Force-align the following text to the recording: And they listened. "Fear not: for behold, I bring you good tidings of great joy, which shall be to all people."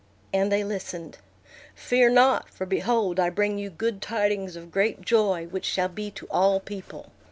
And 0.33 0.51
they 0.51 0.63
listened. 0.63 1.19
"Fear 1.75 2.09
not: 2.09 2.49
for 2.49 2.65
behold, 2.65 3.19
I 3.19 3.29
bring 3.29 3.59
you 3.59 3.69
good 3.69 4.01
tidings 4.01 4.55
of 4.55 4.71
great 4.71 5.01
joy, 5.01 5.45
which 5.45 5.65
shall 5.65 5.89
be 5.89 6.09
to 6.09 6.25
all 6.31 6.59
people." 6.59 7.11